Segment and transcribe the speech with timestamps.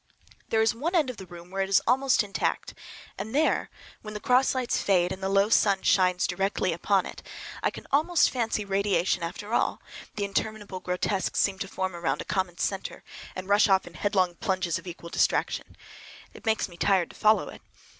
[0.49, 2.73] There is one end of the room where it is almost intact,
[3.19, 3.69] and there,
[4.01, 7.21] when the cross lights fade and the low sun shines directly upon it,
[7.61, 12.57] I can almost fancy radiation after all,—the interminable grotesques seem to form around a common
[12.57, 13.03] centre
[13.35, 15.77] and rush off in headlong plunges of equal distraction.
[16.33, 17.61] It makes me tired to follow it.